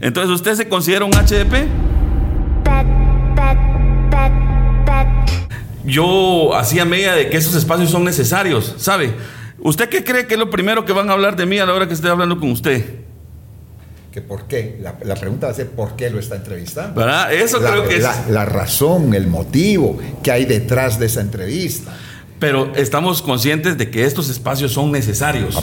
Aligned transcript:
Entonces, 0.00 0.30
¿usted 0.34 0.54
se 0.54 0.68
considera 0.68 1.04
un 1.04 1.12
HDP? 1.12 1.68
Yo 5.84 6.54
hacía 6.54 6.84
media 6.84 7.14
de 7.14 7.30
que 7.30 7.36
esos 7.36 7.54
espacios 7.54 7.90
son 7.90 8.04
necesarios, 8.04 8.74
¿sabe? 8.78 9.12
¿Usted 9.58 9.88
qué 9.88 10.04
cree 10.04 10.26
que 10.26 10.34
es 10.34 10.40
lo 10.40 10.50
primero 10.50 10.84
que 10.84 10.92
van 10.92 11.10
a 11.10 11.12
hablar 11.12 11.36
de 11.36 11.46
mí 11.46 11.58
a 11.58 11.66
la 11.66 11.74
hora 11.74 11.88
que 11.88 11.94
estoy 11.94 12.10
hablando 12.10 12.38
con 12.38 12.50
usted? 12.50 13.00
que 14.12 14.20
por 14.20 14.44
qué. 14.44 14.80
La, 14.82 15.14
pregunta 15.14 15.46
va 15.46 15.52
a 15.52 15.56
ser 15.56 15.68
por 15.68 15.96
qué 15.96 16.10
lo 16.10 16.18
está 16.18 16.36
entrevistando. 16.36 17.00
¿Verdad? 17.00 17.32
Eso 17.32 17.58
creo 17.60 17.86
que 17.86 17.96
es. 17.96 18.06
La 18.28 18.44
razón, 18.44 19.14
el 19.14 19.26
motivo 19.26 19.98
que 20.22 20.32
hay 20.32 20.44
detrás 20.44 20.98
de 20.98 21.06
esa 21.06 21.20
entrevista. 21.20 21.92
Pero 22.40 22.72
estamos 22.74 23.22
conscientes 23.22 23.78
de 23.78 23.90
que 23.90 24.04
estos 24.04 24.30
espacios 24.30 24.72
son 24.72 24.90
necesarios. 24.90 25.62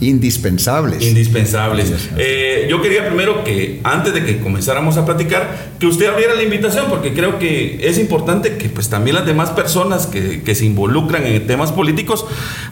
Indispensables. 0.00 1.02
Indispensables. 1.02 1.92
Eh, 2.16 2.66
yo 2.68 2.82
quería 2.82 3.06
primero 3.06 3.44
que, 3.44 3.80
antes 3.84 4.12
de 4.12 4.24
que 4.24 4.40
comenzáramos 4.40 4.96
a 4.96 5.04
platicar, 5.04 5.72
que 5.78 5.86
usted 5.86 6.06
abriera 6.06 6.34
la 6.34 6.42
invitación, 6.42 6.86
porque 6.88 7.14
creo 7.14 7.38
que 7.38 7.78
es 7.88 7.98
importante 7.98 8.56
que 8.56 8.68
pues 8.68 8.88
también 8.88 9.16
las 9.16 9.26
demás 9.26 9.50
personas 9.50 10.06
que, 10.06 10.42
que 10.42 10.54
se 10.54 10.64
involucran 10.64 11.24
en 11.26 11.46
temas 11.46 11.72
políticos, 11.72 12.26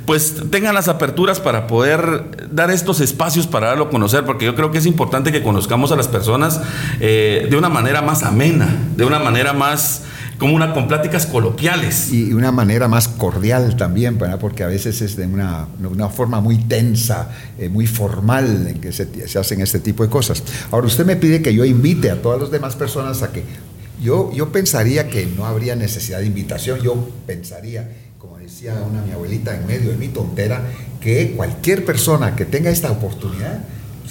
pues 0.05 0.35
tengan 0.51 0.75
las 0.75 0.89
aperturas 0.89 1.39
para 1.39 1.67
poder 1.67 2.49
dar 2.51 2.71
estos 2.71 3.01
espacios 3.01 3.47
para 3.47 3.69
darlo 3.69 3.85
a 3.85 3.91
conocer, 3.91 4.25
porque 4.25 4.47
yo 4.47 4.55
creo 4.55 4.71
que 4.71 4.79
es 4.79 4.87
importante 4.87 5.31
que 5.31 5.43
conozcamos 5.43 5.93
a 5.93 5.97
las 5.97 6.09
personas 6.09 6.61
eh, 7.01 7.47
de 7.49 7.57
una 7.57 7.69
manera 7.69 8.03
más 8.03 8.23
amena, 8.25 8.79
de 8.97 9.05
una 9.05 9.19
manera 9.19 9.53
más 9.53 10.03
como 10.43 10.57
una 10.57 10.75
con 10.75 10.89
pláticas 10.89 11.27
coloquiales. 11.27 12.13
Y 12.13 12.33
una 12.33 12.51
manera 12.51 12.89
más 12.89 13.07
cordial 13.07 13.77
también, 13.77 14.19
porque 14.41 14.65
a 14.65 14.67
veces 14.67 15.01
es 15.01 15.15
de 15.15 15.25
una, 15.25 15.69
una 15.89 16.09
forma 16.09 16.41
muy 16.41 16.59
tensa, 16.65 17.31
eh, 17.57 17.69
muy 17.69 17.87
formal 17.87 18.67
en 18.67 18.81
que 18.81 18.91
se, 18.91 19.29
se, 19.29 19.39
hacen 19.39 19.61
este 19.61 19.79
tipo 19.79 20.03
de 20.03 20.11
cosas. 20.11 20.43
Ahora, 20.73 20.89
usted 20.89 21.07
me 21.07 21.15
pide 21.15 21.43
que 21.43 21.55
yo 21.55 21.65
invite 21.65 22.11
a 22.11 22.21
todas 22.21 22.41
las 22.41 22.51
demás 22.51 22.75
personas 22.75 23.23
a 23.23 23.31
que... 23.31 23.45
Yo, 24.03 24.33
yo 24.33 24.51
pensaría 24.51 25.09
que 25.09 25.27
no 25.27 25.47
habría 25.47 25.77
necesidad 25.77 26.19
de 26.19 26.27
invitación, 26.27 26.81
yo 26.81 27.09
pensaría, 27.25 27.89
como 28.19 28.37
decía 28.39 28.75
una 28.91 29.01
mi 29.01 29.13
abuelita 29.13 29.55
en 29.55 29.65
medio 29.69 29.91
de 29.91 29.97
mi 29.97 30.09
tontera, 30.09 30.61
que 31.01 31.35
cualquier 31.37 31.85
persona 31.85 32.35
que 32.35 32.47
tenga 32.47 32.69
esta 32.69 32.91
oportunidad 32.91 33.61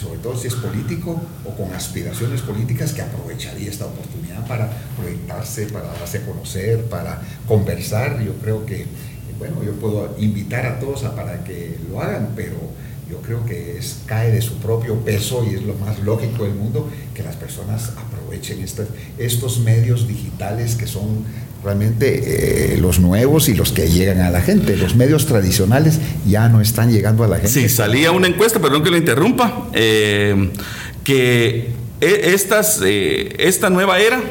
sobre 0.02 0.20
todo 0.20 0.36
si 0.36 0.48
es 0.48 0.56
político 0.56 1.22
o 1.46 1.56
con 1.56 1.74
aspiraciones 1.74 2.42
políticas, 2.42 2.92
que 2.92 3.02
aprovecharía 3.02 3.70
esta 3.70 3.86
oportunidad 3.86 4.46
para 4.48 4.70
proyectarse, 4.98 5.68
para 5.68 5.86
darse 5.94 6.20
a 6.20 6.26
conocer, 6.26 6.86
para 6.86 7.22
conversar. 7.48 8.20
Yo 8.24 8.34
creo 8.42 8.66
que, 8.66 8.88
bueno, 9.38 9.64
yo 9.64 9.74
puedo 9.74 10.16
invitar 10.18 10.66
a 10.66 10.80
todos 10.80 11.02
para 11.04 11.44
que 11.44 11.78
lo 11.90 12.02
hagan, 12.02 12.30
pero 12.36 12.58
yo 13.12 13.18
creo 13.22 13.46
que 13.46 13.78
es, 13.78 13.98
cae 14.06 14.32
de 14.32 14.42
su 14.42 14.56
propio 14.60 14.96
peso 15.02 15.46
y 15.50 15.56
es 15.56 15.64
lo 15.64 15.74
más 15.76 16.00
lógico 16.00 16.46
del 16.46 16.56
mundo 16.56 16.90
que 17.14 17.24
las 17.24 17.36
personas 17.36 17.92
aprovechen 17.98 18.66
estos 19.18 19.60
medios 19.60 20.08
digitales 20.08 20.76
que 20.76 20.88
son 20.88 21.26
realmente 21.64 22.74
eh, 22.74 22.78
los 22.78 23.00
nuevos 23.00 23.50
y 23.50 23.54
los 23.54 23.72
que 23.72 23.90
llegan 23.90 24.22
a 24.22 24.32
la 24.32 24.42
gente. 24.42 24.78
Los 24.78 24.96
medios 24.96 25.26
tradicionales 25.26 26.00
ya 26.26 26.48
no 26.48 26.62
están 26.62 26.92
llegando 26.92 27.24
a 27.24 27.28
la 27.28 27.36
gente. 27.36 27.52
Sí, 27.52 27.70
salía 27.70 28.12
una 28.12 28.28
encuesta, 28.28 28.60
perdón 28.60 28.84
que 28.84 28.90
lo 28.90 28.98
interrumpa, 28.98 29.68
eh, 29.74 30.50
que 31.04 31.72
e, 32.00 32.34
estas, 32.34 32.82
eh, 32.84 33.36
esta 33.40 33.70
nueva 33.70 34.00
era 34.00 34.22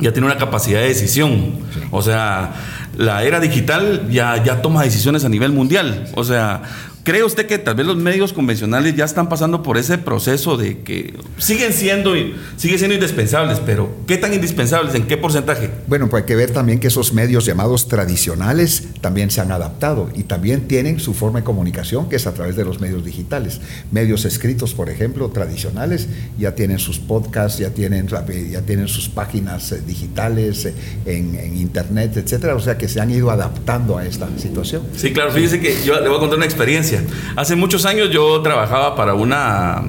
ya 0.00 0.12
tiene 0.12 0.26
una 0.26 0.38
capacidad 0.38 0.80
de 0.80 0.88
decisión. 0.88 1.58
O 1.90 2.00
sea, 2.00 2.54
la 2.96 3.22
era 3.24 3.38
digital 3.40 4.08
ya, 4.10 4.42
ya 4.42 4.62
toma 4.62 4.82
decisiones 4.82 5.24
a 5.24 5.28
nivel 5.28 5.52
mundial. 5.52 6.08
O 6.14 6.24
sea, 6.24 6.62
¿Cree 7.02 7.24
usted 7.24 7.46
que 7.46 7.56
tal 7.56 7.76
vez 7.76 7.86
los 7.86 7.96
medios 7.96 8.34
convencionales 8.34 8.94
ya 8.94 9.06
están 9.06 9.30
pasando 9.30 9.62
por 9.62 9.78
ese 9.78 9.96
proceso 9.96 10.58
de 10.58 10.80
que 10.82 11.14
siguen 11.38 11.72
siendo, 11.72 12.12
siguen 12.56 12.78
siendo 12.78 12.94
indispensables, 12.94 13.58
pero 13.64 13.90
qué 14.06 14.18
tan 14.18 14.34
indispensables, 14.34 14.94
en 14.94 15.06
qué 15.06 15.16
porcentaje? 15.16 15.70
Bueno, 15.86 16.10
pues 16.10 16.22
hay 16.22 16.26
que 16.26 16.36
ver 16.36 16.50
también 16.50 16.78
que 16.78 16.88
esos 16.88 17.14
medios 17.14 17.46
llamados 17.46 17.88
tradicionales 17.88 18.88
también 19.00 19.30
se 19.30 19.40
han 19.40 19.50
adaptado 19.50 20.10
y 20.14 20.24
también 20.24 20.68
tienen 20.68 21.00
su 21.00 21.14
forma 21.14 21.38
de 21.38 21.44
comunicación 21.44 22.10
que 22.10 22.16
es 22.16 22.26
a 22.26 22.34
través 22.34 22.54
de 22.54 22.66
los 22.66 22.80
medios 22.80 23.02
digitales. 23.02 23.62
Medios 23.90 24.26
escritos, 24.26 24.74
por 24.74 24.90
ejemplo, 24.90 25.30
tradicionales, 25.30 26.06
ya 26.38 26.54
tienen 26.54 26.78
sus 26.78 26.98
podcasts, 26.98 27.58
ya 27.58 27.70
tienen, 27.70 28.08
ya 28.08 28.60
tienen 28.62 28.88
sus 28.88 29.08
páginas 29.08 29.72
eh, 29.72 29.80
digitales 29.86 30.66
eh, 30.66 30.74
en, 31.06 31.34
en 31.34 31.56
internet, 31.56 32.14
etcétera, 32.18 32.54
o 32.54 32.60
sea 32.60 32.76
que 32.76 32.88
se 32.88 33.00
han 33.00 33.10
ido 33.10 33.30
adaptando 33.30 33.96
a 33.96 34.04
esta 34.04 34.28
situación. 34.36 34.82
Sí, 34.94 35.14
claro, 35.14 35.32
fíjese 35.32 35.60
que 35.60 35.74
yo 35.82 35.98
le 35.98 36.08
voy 36.08 36.18
a 36.18 36.20
contar 36.20 36.36
una 36.36 36.46
experiencia 36.46 36.89
Hace 37.36 37.56
muchos 37.56 37.84
años 37.86 38.10
yo 38.10 38.40
trabajaba 38.42 38.96
para 38.96 39.14
una, 39.14 39.82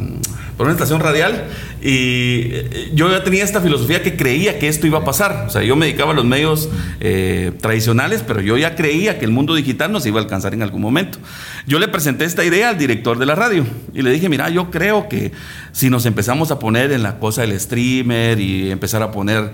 una 0.57 0.71
estación 0.71 0.99
radial 0.99 1.45
y 1.81 2.53
eh, 2.53 2.91
yo 2.93 3.09
ya 3.09 3.23
tenía 3.23 3.43
esta 3.43 3.59
filosofía 3.61 4.03
que 4.03 4.15
creía 4.15 4.59
que 4.59 4.67
esto 4.67 4.85
iba 4.85 4.99
a 4.99 5.03
pasar. 5.03 5.45
O 5.47 5.49
sea, 5.49 5.63
yo 5.63 5.75
me 5.75 5.87
dedicaba 5.87 6.11
a 6.11 6.13
los 6.13 6.25
medios 6.25 6.69
eh, 6.99 7.51
tradicionales, 7.59 8.23
pero 8.25 8.41
yo 8.41 8.57
ya 8.57 8.75
creía 8.75 9.17
que 9.17 9.25
el 9.25 9.31
mundo 9.31 9.55
digital 9.55 9.91
nos 9.91 10.05
iba 10.05 10.19
a 10.19 10.23
alcanzar 10.23 10.53
en 10.53 10.61
algún 10.61 10.81
momento. 10.81 11.17
Yo 11.65 11.79
le 11.79 11.87
presenté 11.87 12.25
esta 12.25 12.45
idea 12.45 12.69
al 12.69 12.77
director 12.77 13.17
de 13.17 13.25
la 13.25 13.35
radio 13.35 13.65
y 13.93 14.03
le 14.03 14.11
dije, 14.11 14.29
mira, 14.29 14.49
yo 14.49 14.69
creo 14.69 15.09
que 15.09 15.31
si 15.71 15.89
nos 15.89 16.05
empezamos 16.05 16.51
a 16.51 16.59
poner 16.59 16.91
en 16.91 17.01
la 17.01 17.17
cosa 17.17 17.41
del 17.41 17.59
streamer 17.59 18.39
y 18.39 18.71
empezar 18.71 19.01
a 19.01 19.11
poner... 19.11 19.51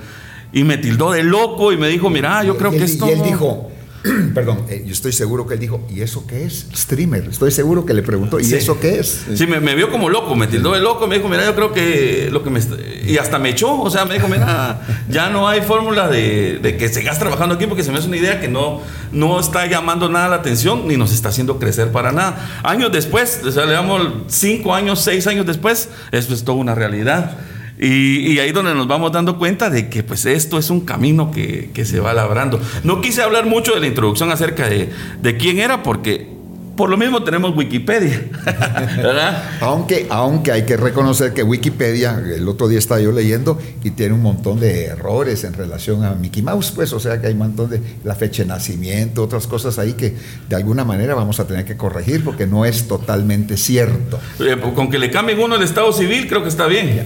Y 0.54 0.64
me 0.64 0.78
tildó 0.78 1.12
de 1.12 1.24
loco 1.24 1.74
y 1.74 1.78
me 1.78 1.90
dijo, 1.90 2.10
mira, 2.10 2.42
yo 2.44 2.58
creo 2.58 2.72
que 2.72 2.84
esto... 2.84 3.06
Y 3.08 3.12
él 3.12 3.22
dijo, 3.24 3.70
perdón, 4.34 4.66
eh, 4.70 4.84
yo 4.86 4.94
estoy 4.94 5.12
seguro 5.12 5.48
que 5.48 5.56
él 5.56 5.60
dijo, 5.60 5.86
¿y 5.90 6.02
eso 6.02 6.26
qué 6.28 6.46
es? 6.46 6.68
Streamer. 6.74 7.28
Estoy 7.30 7.52
seguro 7.52 7.86
que 7.86 7.94
le 7.94 8.04
preguntó, 8.04 8.40
¿y 8.40 8.54
eso 8.54 8.80
qué 8.80 9.00
es? 9.00 9.26
Sí, 9.34 9.48
me, 9.48 9.76
vio 9.76 9.92
como 9.92 10.10
loco, 10.10 10.36
me 10.36 10.48
tildó 10.48 10.74
de 10.74 10.80
loco, 10.80 11.08
me 11.08 11.16
dijo, 11.16 11.28
mira, 11.30 11.46
yo 11.46 11.56
creo 11.56 11.74
que 11.74 12.30
lo 12.32 12.44
que 12.44 12.50
me... 12.50 12.60
Y 13.08 13.18
hasta 13.18 13.40
me 13.40 13.50
echó, 13.50 13.82
o 13.82 13.90
sea, 13.90 14.06
me 14.06 14.16
dijo, 14.16 14.28
mira, 14.28 14.82
ya 15.10 15.30
no 15.30 15.48
hay 15.48 15.62
fórmula 15.62 16.08
de, 16.08 16.76
que 16.78 16.90
sigas 16.90 17.20
trabajando 17.20 17.56
aquí 17.56 17.66
porque 17.66 17.84
se 17.84 17.92
me 17.92 17.98
hace 17.98 18.08
una 18.08 18.18
idea 18.18 18.40
que 18.40 18.48
no, 18.48 18.82
no 19.12 19.40
está 19.40 19.66
llamando 19.66 20.10
nada 20.10 20.30
la 20.30 20.36
atención 20.38 20.88
ni 20.88 20.98
nos 20.98 21.14
está 21.14 21.30
haciendo 21.30 21.60
crecer 21.60 21.92
para 21.92 22.12
nada. 22.12 22.62
Años 22.64 22.92
después, 22.92 23.42
o 23.46 23.52
sea, 23.52 23.66
le 23.66 23.74
damos 23.74 24.02
cinco 24.28 24.74
años, 24.74 25.02
seis 25.02 25.28
años 25.28 25.46
después, 25.46 25.90
eso 26.12 26.34
es 26.34 26.44
toda 26.44 26.58
una 26.58 26.76
realidad. 26.76 27.38
Y, 27.80 28.40
ahí 28.40 28.52
donde 28.52 28.74
nos 28.74 28.88
vamos 28.88 29.12
dando 29.12 29.38
cuenta 29.38 29.70
de 29.70 29.90
que 29.90 30.02
pues 30.02 30.26
esto 30.26 30.58
es 30.58 30.70
un 30.70 30.82
camino 30.82 31.32
que, 31.32 31.70
que, 31.74 31.86
se 31.86 32.00
va 32.00 32.14
labrando. 32.14 32.60
No 32.84 33.02
quise 33.02 33.22
hablar 33.22 33.46
mucho 33.46 33.74
de 33.74 33.80
la 33.80 33.88
introducción 33.88 34.32
acerca 34.32 34.68
de, 34.68 34.90
de 35.22 35.38
quién 35.38 35.60
era 35.60 35.84
porque 35.84 36.37
por 36.78 36.90
lo 36.90 36.96
mismo 36.96 37.24
tenemos 37.24 37.56
Wikipedia, 37.56 38.22
¿verdad? 38.98 39.44
aunque, 39.60 40.06
aunque 40.10 40.52
hay 40.52 40.64
que 40.64 40.78
reconocer 40.78 41.34
que 41.34 41.44
Wikipedia, 41.44 42.22
el 42.36 42.48
otro 42.48 42.68
día 42.68 42.80
estaba 42.80 43.02
yo 43.02 43.12
leyendo 43.12 43.60
y 43.84 43.92
tiene 43.92 44.14
un 44.14 44.22
montón 44.22 44.60
de 44.60 44.86
errores 44.86 45.44
en 45.44 45.54
relación 45.54 46.06
a 46.06 46.12
Mickey 46.12 46.44
Mouse, 46.44 46.72
pues, 46.72 46.94
o 46.94 47.00
sea 47.00 47.20
que 47.20 47.28
hay 47.28 47.34
un 47.34 47.40
montón 47.40 47.72
de 47.72 47.82
la 48.04 48.16
fecha 48.16 48.44
de 48.44 48.50
nacimiento, 48.50 49.24
otras 49.24 49.48
cosas 49.48 49.80
ahí 49.80 49.94
que 49.94 50.16
de 50.48 50.56
alguna 50.56 50.86
manera 50.86 51.16
vamos 51.16 51.40
a 51.40 51.48
tener 51.48 51.66
que 51.66 51.76
corregir 51.76 52.24
porque 52.24 52.46
no 52.46 52.64
es 52.64 52.88
totalmente 52.88 53.58
cierto. 53.58 54.20
Eh, 54.40 54.58
con 54.76 54.90
que 54.90 55.00
le 55.00 55.10
cambien 55.10 55.40
uno 55.40 55.56
el 55.56 55.64
estado 55.64 55.92
civil, 55.92 56.28
creo 56.28 56.44
que 56.44 56.50
está 56.50 56.68
bien. 56.68 57.04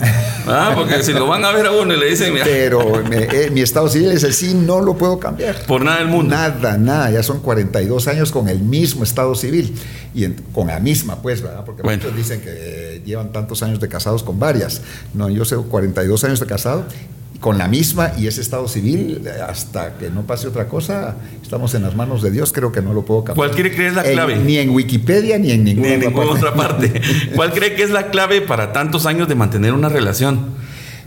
¿Ah? 0.47 0.73
Porque 0.75 1.01
si 1.03 1.13
lo 1.13 1.27
van 1.27 1.45
a 1.45 1.51
ver 1.51 1.67
a 1.67 1.71
uno 1.71 1.93
y 1.93 1.99
le 1.99 2.09
dicen. 2.09 2.35
Pero 2.43 3.01
eh, 3.11 3.49
mi 3.53 3.61
estado 3.61 3.87
civil 3.87 4.11
es 4.11 4.23
así, 4.25 4.53
no 4.53 4.81
lo 4.81 4.97
puedo 4.97 5.17
cambiar. 5.19 5.55
Por 5.65 5.81
nada 5.83 5.99
del 5.99 6.07
mundo. 6.07 6.35
Nada, 6.35 6.77
nada, 6.77 7.09
ya 7.11 7.23
son 7.23 7.39
42 7.39 8.07
años 8.07 8.31
con 8.31 8.49
el 8.49 8.59
mismo 8.59 9.03
estado 9.03 9.33
civil 9.35 9.60
y 10.13 10.27
con 10.53 10.67
la 10.67 10.79
misma, 10.79 11.22
pues, 11.22 11.41
¿verdad? 11.41 11.63
Porque 11.66 11.83
muchos 11.83 12.16
dicen 12.16 12.41
que 12.41 13.01
llevan 13.05 13.31
tantos 13.31 13.63
años 13.63 13.79
de 13.79 13.88
casados 13.88 14.23
con 14.23 14.39
varias. 14.39 14.81
No, 15.13 15.29
yo 15.29 15.45
sé 15.45 15.55
42 15.55 16.23
años 16.23 16.39
de 16.39 16.45
casado 16.45 16.85
con 17.41 17.57
la 17.57 17.67
misma 17.67 18.13
y 18.17 18.27
ese 18.27 18.39
estado 18.39 18.67
civil, 18.67 19.27
hasta 19.47 19.97
que 19.97 20.11
no 20.11 20.22
pase 20.22 20.47
otra 20.47 20.67
cosa, 20.67 21.16
estamos 21.41 21.73
en 21.73 21.81
las 21.81 21.95
manos 21.95 22.22
de 22.22 22.29
Dios, 22.29 22.53
creo 22.53 22.72
que 22.72 22.83
no 22.83 22.94
lo 22.94 23.03
puedo 23.03 23.23
cambiar. 23.23 23.47
¿Cuál 23.47 23.59
cree 23.59 23.75
que 23.75 23.88
es 23.88 23.95
la 23.95 24.03
clave? 24.03 24.38
ni 24.38 24.59
en 24.59 24.69
Wikipedia 24.69 25.39
ni 25.39 25.51
en 25.51 25.63
ninguna, 25.63 26.07
otra, 26.23 26.53
parte. 26.53 27.01
¿Cuál 27.35 27.51
cree 27.51 27.75
que 27.75 27.81
es 27.81 27.89
la 27.89 28.11
clave 28.11 28.41
para 28.41 28.72
tantos 28.72 29.07
años 29.07 29.28
de 29.28 29.33
mantener 29.33 29.73
una 29.73 29.89
relación? 29.89 30.51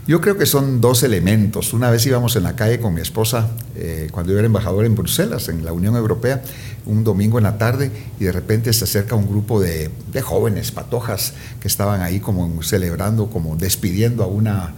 Yo 0.07 0.21
creo 0.21 0.37
que 0.37 0.45
son 0.45 0.81
dos 0.81 1.01
elementos. 1.01 1.73
Una 1.73 1.89
vez 1.89 2.05
íbamos 2.05 2.35
en 2.35 2.43
la 2.43 2.55
calle 2.55 2.79
con 2.79 2.93
mi 2.93 3.01
esposa, 3.01 3.47
eh, 3.75 4.07
cuando 4.11 4.33
yo 4.33 4.37
era 4.37 4.45
embajador 4.45 4.85
en 4.85 4.93
Bruselas, 4.93 5.49
en 5.49 5.65
la 5.65 5.73
Unión 5.73 5.95
Europea, 5.95 6.43
un 6.85 7.03
domingo 7.03 7.39
en 7.39 7.45
la 7.45 7.57
tarde, 7.57 7.89
y 8.19 8.25
de 8.25 8.31
repente 8.31 8.71
se 8.71 8.83
acerca 8.83 9.15
un 9.15 9.27
grupo 9.27 9.59
de, 9.59 9.89
jóvenes 10.21 10.71
patojas 10.71 11.33
que 11.59 11.67
estaban 11.67 12.01
ahí 12.03 12.19
como 12.19 12.61
celebrando, 12.61 13.31
como 13.31 13.55
despidiendo 13.55 14.23
a 14.23 14.27
una, 14.27 14.75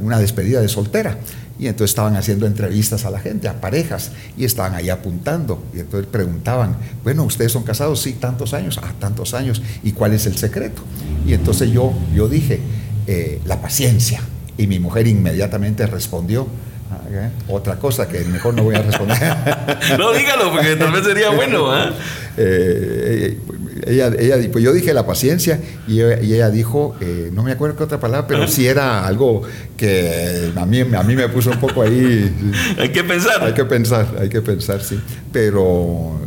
una 0.00 0.18
despedida 0.18 0.62
de 0.62 0.68
soltera. 0.68 1.18
Y 1.58 1.66
entonces 1.66 1.90
estaban 1.90 2.16
haciendo 2.16 2.46
entrevistas 2.46 3.04
a 3.04 3.10
la 3.10 3.20
gente, 3.20 3.48
a 3.48 3.60
parejas, 3.60 4.12
y 4.38 4.46
estaban 4.46 4.74
ahí 4.74 4.88
apuntando. 4.88 5.62
Y 5.74 5.80
entonces 5.80 6.08
preguntaban, 6.10 6.78
bueno, 7.02 7.24
¿ustedes 7.24 7.52
son 7.52 7.64
casados? 7.64 8.00
Sí, 8.00 8.14
tantos 8.14 8.54
años. 8.54 8.80
Ah, 8.82 8.94
tantos 8.98 9.34
años. 9.34 9.60
¿Y 9.82 9.92
cuál 9.92 10.14
es 10.14 10.24
el 10.24 10.38
secreto? 10.38 10.80
Y 11.26 11.34
entonces 11.34 11.70
yo, 11.70 11.92
yo 12.14 12.28
dije, 12.28 12.60
eh, 13.06 13.42
la 13.44 13.60
paciencia 13.60 14.22
y 14.56 14.66
mi 14.66 14.78
mujer 14.78 15.06
inmediatamente 15.06 15.86
respondió, 15.86 16.46
ah, 16.90 17.30
otra 17.48 17.76
cosa 17.76 18.08
que 18.08 18.20
mejor 18.24 18.54
no 18.54 18.62
voy 18.62 18.76
a 18.76 18.82
responder. 18.82 19.18
no, 19.98 20.12
dígalo, 20.12 20.52
porque 20.52 20.76
tal 20.76 20.92
vez 20.92 21.04
sería 21.04 21.30
bueno. 21.30 21.76
¿eh? 21.88 21.92
Eh, 22.36 23.38
ella, 23.86 24.10
ella, 24.18 24.36
pues 24.50 24.64
yo 24.64 24.72
dije 24.72 24.94
la 24.94 25.06
paciencia 25.06 25.60
y 25.86 26.00
ella, 26.00 26.50
dijo, 26.50 26.96
eh, 27.00 27.30
no 27.32 27.42
me 27.42 27.52
acuerdo 27.52 27.76
qué 27.76 27.84
otra 27.84 28.00
palabra, 28.00 28.26
pero 28.26 28.48
sí 28.48 28.66
era 28.66 29.06
algo 29.06 29.42
que 29.76 30.52
a 30.54 30.66
mí, 30.66 30.80
a 30.80 31.02
mí 31.02 31.16
me 31.16 31.28
puso 31.28 31.50
un 31.50 31.60
poco 31.60 31.82
ahí. 31.82 32.32
hay 32.78 32.90
que 32.90 33.04
pensar. 33.04 33.42
Hay 33.42 33.52
que 33.52 33.64
pensar, 33.64 34.06
hay 34.18 34.28
que 34.28 34.40
pensar, 34.40 34.82
sí. 34.82 34.98
Pero 35.32 36.18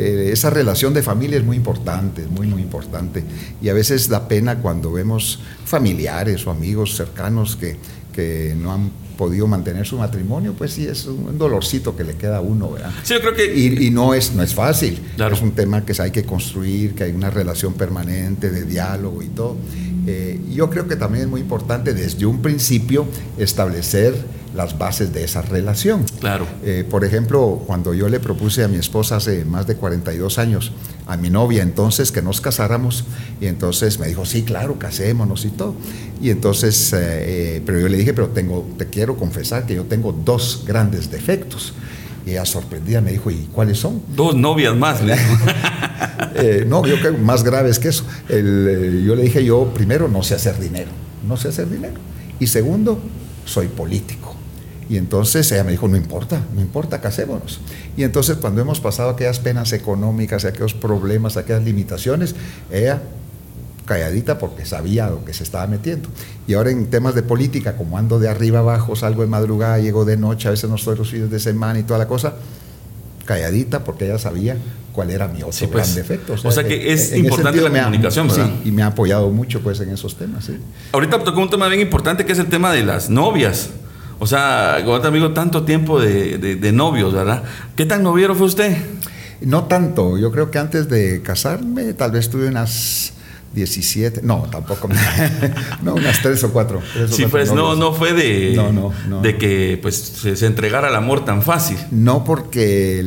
eh, 0.00 0.32
esa 0.32 0.48
relación 0.48 0.94
de 0.94 1.02
familia 1.02 1.38
es 1.38 1.44
muy 1.44 1.56
importante, 1.56 2.26
muy, 2.26 2.46
muy 2.46 2.62
importante. 2.62 3.22
Y 3.60 3.68
a 3.68 3.74
veces 3.74 4.08
da 4.08 4.28
pena 4.28 4.58
cuando 4.58 4.90
vemos 4.92 5.40
familiares 5.64 6.46
o 6.46 6.50
amigos 6.50 6.96
cercanos 6.96 7.56
que, 7.56 7.76
que 8.14 8.54
no 8.56 8.72
han 8.72 8.90
podido 9.18 9.46
mantener 9.46 9.86
su 9.86 9.98
matrimonio, 9.98 10.54
pues 10.56 10.72
sí 10.72 10.86
es 10.86 11.04
un 11.04 11.36
dolorcito 11.36 11.94
que 11.94 12.04
le 12.04 12.14
queda 12.14 12.38
a 12.38 12.40
uno, 12.40 12.70
¿verdad? 12.70 12.90
Sí, 13.02 13.12
yo 13.12 13.20
creo 13.20 13.34
que... 13.34 13.54
Y, 13.54 13.90
no, 13.90 14.14
es, 14.14 14.32
no 14.32 14.42
es 14.42 14.54
fácil, 14.54 14.98
es 15.18 15.42
un 15.42 15.52
tema 15.52 15.84
que 15.84 15.92
hay 16.00 16.10
que 16.10 16.24
construir, 16.24 16.94
que 16.94 17.04
hay 17.04 17.12
una 17.12 17.28
relación 17.28 17.74
permanente 17.74 18.50
de 18.50 18.64
diálogo 18.64 19.22
y 19.22 19.26
todo. 19.26 19.58
Eh, 20.10 20.40
yo 20.50 20.68
creo 20.70 20.88
que 20.88 20.96
también 20.96 21.24
es 21.24 21.30
muy 21.30 21.40
importante 21.40 21.94
desde 21.94 22.26
un 22.26 22.42
principio 22.42 23.06
establecer 23.38 24.14
las 24.56 24.76
bases 24.76 25.12
de 25.12 25.22
esa 25.22 25.40
relación. 25.42 26.04
Claro. 26.18 26.46
Eh, 26.64 26.84
por 26.88 27.04
ejemplo, 27.04 27.62
cuando 27.64 27.94
yo 27.94 28.08
le 28.08 28.18
propuse 28.18 28.64
a 28.64 28.68
mi 28.68 28.76
esposa 28.76 29.16
hace 29.16 29.44
más 29.44 29.68
de 29.68 29.76
42 29.76 30.40
años, 30.40 30.72
a 31.06 31.16
mi 31.16 31.30
novia 31.30 31.62
entonces, 31.62 32.10
que 32.10 32.22
nos 32.22 32.40
casáramos, 32.40 33.04
y 33.40 33.46
entonces 33.46 34.00
me 34.00 34.08
dijo, 34.08 34.26
sí, 34.26 34.42
claro, 34.42 34.80
casémonos 34.80 35.44
y 35.44 35.50
todo. 35.50 35.76
Y 36.20 36.30
entonces, 36.30 36.92
eh, 36.92 37.62
pero 37.64 37.78
yo 37.78 37.88
le 37.88 37.96
dije, 37.96 38.12
pero 38.12 38.30
tengo, 38.30 38.68
te 38.76 38.86
quiero 38.86 39.16
confesar 39.16 39.66
que 39.66 39.76
yo 39.76 39.84
tengo 39.84 40.12
dos 40.12 40.64
grandes 40.66 41.08
defectos. 41.12 41.72
Y 42.26 42.30
ella 42.30 42.44
sorprendida 42.44 43.00
me 43.00 43.12
dijo, 43.12 43.30
¿y 43.30 43.48
cuáles 43.52 43.78
son? 43.78 44.02
Dos 44.16 44.34
novias 44.34 44.74
más. 44.74 45.00
Eh, 46.34 46.64
no, 46.66 46.86
yo 46.86 46.98
creo 47.00 47.16
que 47.16 47.20
más 47.20 47.42
grave 47.42 47.70
es 47.70 47.78
que 47.78 47.88
eso. 47.88 48.04
El, 48.28 49.04
yo 49.04 49.14
le 49.14 49.22
dije, 49.22 49.44
yo 49.44 49.72
primero 49.74 50.08
no 50.08 50.22
sé 50.22 50.34
hacer 50.34 50.58
dinero, 50.58 50.90
no 51.26 51.36
sé 51.36 51.48
hacer 51.48 51.68
dinero. 51.68 51.94
Y 52.38 52.46
segundo, 52.46 53.00
soy 53.44 53.66
político. 53.66 54.36
Y 54.88 54.96
entonces 54.96 55.50
ella 55.52 55.64
me 55.64 55.72
dijo, 55.72 55.86
no 55.86 55.96
importa, 55.96 56.40
no 56.54 56.60
importa, 56.60 57.00
casémonos. 57.00 57.60
Y 57.96 58.02
entonces 58.02 58.38
cuando 58.38 58.60
hemos 58.60 58.80
pasado 58.80 59.10
aquellas 59.10 59.38
penas 59.38 59.72
económicas, 59.72 60.44
aquellos 60.44 60.74
problemas, 60.74 61.36
aquellas 61.36 61.62
limitaciones, 61.62 62.34
ella 62.70 63.02
calladita 63.84 64.38
porque 64.38 64.64
sabía 64.64 65.08
lo 65.08 65.24
que 65.24 65.34
se 65.34 65.42
estaba 65.42 65.66
metiendo. 65.66 66.08
Y 66.46 66.54
ahora 66.54 66.70
en 66.70 66.90
temas 66.90 67.14
de 67.14 67.22
política, 67.22 67.76
como 67.76 67.98
ando 67.98 68.18
de 68.18 68.28
arriba 68.28 68.60
abajo, 68.60 68.96
salgo 68.96 69.22
de 69.22 69.28
madrugada, 69.28 69.78
llego 69.78 70.04
de 70.04 70.16
noche, 70.16 70.48
a 70.48 70.52
veces 70.52 70.68
no 70.70 70.76
estoy 70.76 70.96
los 70.96 71.10
fines 71.10 71.30
de 71.30 71.38
semana 71.38 71.78
y 71.78 71.82
toda 71.82 71.98
la 71.98 72.08
cosa, 72.08 72.34
calladita 73.24 73.84
porque 73.84 74.06
ella 74.06 74.18
sabía 74.18 74.56
cuál 74.92 75.10
era 75.10 75.28
mi 75.28 75.42
otro 75.42 75.68
pues. 75.70 75.70
gran 75.72 75.94
defecto. 75.94 76.34
O 76.42 76.50
sea, 76.50 76.64
que 76.64 76.92
es 76.92 77.16
importante 77.16 77.60
la 77.60 77.70
comunicación, 77.70 78.28
¿verdad? 78.28 78.50
Sí, 78.62 78.68
y 78.68 78.72
me 78.72 78.82
ha 78.82 78.86
apoyado 78.86 79.30
mucho 79.30 79.60
pues 79.60 79.80
en 79.80 79.90
esos 79.90 80.16
temas. 80.16 80.44
Sí. 80.44 80.56
Ahorita 80.92 81.22
tocó 81.24 81.40
un 81.40 81.50
tema 81.50 81.68
bien 81.68 81.80
importante 81.80 82.24
que 82.24 82.32
es 82.32 82.38
el 82.38 82.48
tema 82.48 82.72
de 82.72 82.84
las 82.84 83.10
novias. 83.10 83.70
O 84.18 84.26
sea, 84.26 84.82
con 84.84 85.04
amigo, 85.04 85.32
tanto 85.32 85.62
tiempo 85.62 85.98
de, 85.98 86.70
novios, 86.72 87.14
¿verdad? 87.14 87.42
¿Qué 87.74 87.86
tan 87.86 88.02
noviero 88.02 88.34
fue 88.34 88.46
usted? 88.46 88.76
No 89.40 89.64
tanto. 89.64 90.18
Yo 90.18 90.30
creo 90.30 90.50
que 90.50 90.58
antes 90.58 90.90
de 90.90 91.22
casarme, 91.22 91.94
tal 91.94 92.12
vez 92.12 92.28
tuve 92.28 92.48
unas 92.48 93.14
17, 93.54 94.20
no, 94.22 94.42
tampoco, 94.50 94.88
no, 95.82 95.94
unas 95.94 96.20
3 96.20 96.44
o 96.44 96.52
4. 96.52 96.82
sí, 97.08 97.24
pues 97.30 97.52
no, 97.52 97.74
no 97.74 97.94
fue 97.94 98.12
de, 98.12 98.60
de 99.22 99.38
que 99.38 99.78
pues, 99.80 99.96
se, 99.96 100.46
entregara 100.46 100.88
al 100.88 100.96
amor 100.96 101.24
tan 101.24 101.42
fácil. 101.42 101.78
No, 101.90 102.22
porque 102.22 103.02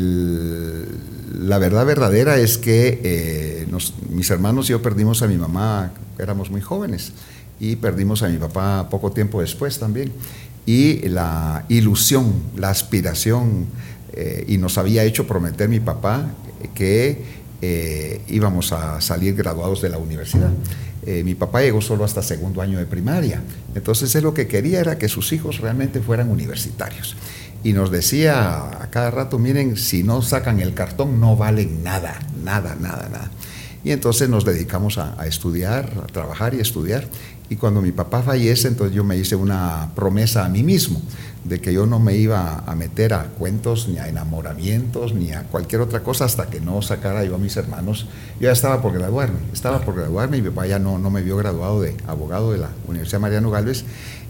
la 1.34 1.58
verdad 1.58 1.86
verdadera 1.86 2.38
es 2.38 2.58
que 2.58 3.00
eh, 3.04 3.68
mis 4.10 4.30
hermanos 4.30 4.68
y 4.68 4.70
yo 4.70 4.82
perdimos 4.82 5.22
a 5.22 5.28
mi 5.28 5.38
mamá, 5.38 5.92
éramos 6.20 6.50
muy 6.50 6.62
jóvenes, 6.62 7.12
y 7.60 7.76
perdimos 7.76 8.24
a 8.24 8.30
mi 8.30 8.38
papá 8.38 8.88
poco 8.90 9.12
tiempo 9.12 9.42
después 9.42 9.80
también 9.80 10.12
y 10.66 11.08
la 11.10 11.66
ilusión, 11.70 12.34
la 12.56 12.70
aspiración, 12.70 13.66
eh, 14.14 14.46
y 14.48 14.58
nos 14.58 14.78
había 14.78 15.04
hecho 15.04 15.28
prometer 15.28 15.68
mi 15.70 15.80
papá 15.80 16.30
que 16.74 17.22
eh, 17.62 18.22
íbamos 18.28 18.72
a 18.72 19.02
salir 19.02 19.36
graduados 19.36 19.82
de 19.82 19.90
la 19.90 19.98
universidad. 19.98 20.52
Mi 21.06 21.36
papá 21.36 21.62
llegó 21.62 21.82
solo 21.82 22.06
hasta 22.06 22.22
segundo 22.24 22.62
año 22.62 22.80
de 22.80 22.86
primaria, 22.86 23.42
entonces 23.76 24.16
él 24.16 24.24
lo 24.24 24.34
que 24.34 24.48
quería 24.48 24.80
era 24.80 24.98
que 24.98 25.10
sus 25.10 25.34
hijos 25.34 25.60
realmente 25.60 26.00
fueran 26.00 26.32
universitarios. 26.32 27.18
Y 27.64 27.74
nos 27.74 27.92
decía 27.92 28.84
a 28.84 28.90
cada 28.90 29.10
rato, 29.10 29.40
miren, 29.40 29.78
si 29.78 30.04
no 30.04 30.22
sacan 30.22 30.60
el 30.60 30.74
cartón 30.74 31.20
no 31.22 31.38
valen 31.38 31.84
nada, 31.84 32.20
nada, 32.44 32.76
nada, 32.76 33.08
nada. 33.10 33.32
Y 33.86 33.92
entonces 33.92 34.30
nos 34.30 34.46
dedicamos 34.46 34.98
a, 34.98 35.26
estudiar, 35.28 35.92
a 36.04 36.08
trabajar 36.08 36.54
y 36.54 36.60
estudiar. 36.60 37.08
Y 37.50 37.58
cuando 37.58 37.82
mi 37.82 37.92
papá 37.92 38.22
fallece, 38.22 38.70
entonces 38.70 38.96
yo 38.96 39.04
me 39.04 39.18
hice 39.18 39.36
una 39.36 39.92
promesa 39.96 40.46
a 40.46 40.50
mí 40.50 40.64
mismo 40.64 41.02
de 41.44 41.60
que 41.60 41.74
yo 41.74 41.86
no 41.86 42.00
me 42.00 42.16
iba 42.16 42.64
a 42.66 42.76
meter 42.76 43.14
a 43.14 43.26
cuentos, 43.26 43.90
ni 43.90 43.98
a 43.98 44.08
enamoramientos, 44.08 45.14
ni 45.14 45.34
a 45.34 45.44
cualquier 45.44 45.82
otra 45.82 46.02
cosa 46.02 46.24
hasta 46.24 46.48
que 46.48 46.62
no 46.62 46.82
sacara 46.82 47.26
yo 47.26 47.36
a 47.36 47.38
mis 47.38 47.58
hermanos. 47.58 48.08
Yo 48.40 48.48
ya 48.48 48.52
estaba 48.52 48.82
por 48.82 48.94
graduarme, 48.94 49.40
estaba 49.52 49.80
por 49.82 49.96
graduarme 49.96 50.38
y 50.38 50.42
mi 50.42 50.50
papá 50.50 50.68
ya 50.68 50.80
no, 50.80 50.98
no 50.98 51.10
me 51.10 51.22
vio 51.22 51.36
graduado 51.36 51.82
de 51.82 51.96
abogado 52.08 52.54
de 52.54 52.60
la 52.60 52.70
Universidad 52.88 53.20
Mariano 53.20 53.52
Galvez 53.52 53.84